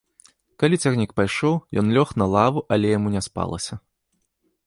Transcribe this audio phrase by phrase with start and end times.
[0.61, 1.53] Калі цягнік пайшоў,
[1.83, 3.73] ён лёг на лаву, але яму не спалася.